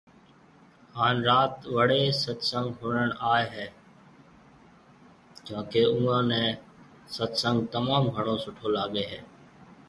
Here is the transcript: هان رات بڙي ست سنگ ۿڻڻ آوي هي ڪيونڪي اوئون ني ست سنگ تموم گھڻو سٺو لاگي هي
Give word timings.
هان 0.97 1.15
رات 1.27 1.53
بڙي 1.75 2.03
ست 2.21 2.39
سنگ 2.51 2.65
ۿڻڻ 2.81 3.07
آوي 3.31 3.45
هي 3.53 3.67
ڪيونڪي 5.45 5.83
اوئون 5.89 6.21
ني 6.31 6.43
ست 7.15 7.31
سنگ 7.43 7.57
تموم 7.73 8.03
گھڻو 8.15 8.35
سٺو 8.43 8.67
لاگي 8.75 9.03
هي 9.11 9.19